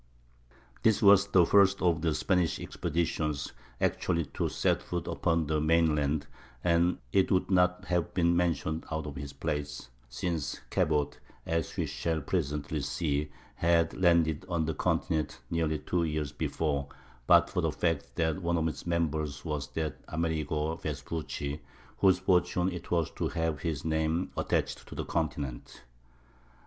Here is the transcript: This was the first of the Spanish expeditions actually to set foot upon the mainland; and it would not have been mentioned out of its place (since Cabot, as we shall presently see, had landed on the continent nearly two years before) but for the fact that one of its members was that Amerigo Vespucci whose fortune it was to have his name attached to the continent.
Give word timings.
This 0.81 0.99
was 1.03 1.27
the 1.27 1.45
first 1.45 1.79
of 1.79 2.01
the 2.01 2.15
Spanish 2.15 2.59
expeditions 2.59 3.53
actually 3.79 4.25
to 4.33 4.49
set 4.49 4.81
foot 4.81 5.05
upon 5.07 5.45
the 5.45 5.61
mainland; 5.61 6.25
and 6.63 6.97
it 7.13 7.29
would 7.31 7.51
not 7.51 7.85
have 7.85 8.11
been 8.15 8.35
mentioned 8.35 8.83
out 8.89 9.05
of 9.05 9.15
its 9.19 9.31
place 9.31 9.91
(since 10.09 10.59
Cabot, 10.71 11.19
as 11.45 11.77
we 11.77 11.85
shall 11.85 12.19
presently 12.19 12.81
see, 12.81 13.29
had 13.53 13.95
landed 13.95 14.43
on 14.49 14.65
the 14.65 14.73
continent 14.73 15.39
nearly 15.51 15.77
two 15.77 16.03
years 16.03 16.31
before) 16.31 16.87
but 17.27 17.47
for 17.47 17.61
the 17.61 17.71
fact 17.71 18.15
that 18.15 18.41
one 18.41 18.57
of 18.57 18.67
its 18.67 18.87
members 18.87 19.45
was 19.45 19.67
that 19.73 20.03
Amerigo 20.07 20.77
Vespucci 20.77 21.61
whose 21.99 22.17
fortune 22.17 22.71
it 22.71 22.89
was 22.89 23.11
to 23.11 23.27
have 23.27 23.59
his 23.59 23.85
name 23.85 24.31
attached 24.35 24.87
to 24.87 24.95
the 24.95 25.05
continent. 25.05 25.83